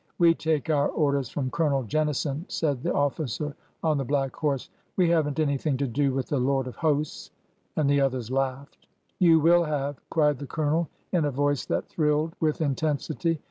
''We 0.17 0.33
take 0.33 0.67
our 0.71 0.87
orders 0.89 1.29
from 1.29 1.51
Colonel 1.51 1.83
Jennison," 1.83 2.45
said 2.47 2.81
the 2.81 2.91
officer 2.91 3.53
on 3.83 3.99
the 3.99 4.03
black 4.03 4.35
horse. 4.35 4.71
We 4.97 5.07
have 5.11 5.29
n't 5.29 5.39
anything 5.39 5.77
to 5.77 5.85
do 5.85 6.11
with 6.11 6.29
the 6.29 6.39
Lord 6.39 6.65
of 6.65 6.75
hosts." 6.75 7.29
And 7.75 7.87
the 7.87 8.01
others 8.01 8.31
laughed. 8.31 8.87
You 9.19 9.39
will 9.39 9.63
have!" 9.63 10.01
cried 10.09 10.39
the 10.39 10.47
Colonel, 10.47 10.89
in 11.11 11.25
a 11.25 11.29
voice 11.29 11.67
that 11.67 11.87
thrilled 11.87 12.33
with 12.39 12.61
intensity. 12.61 13.39